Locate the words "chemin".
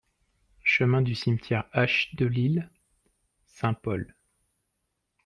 0.63-1.03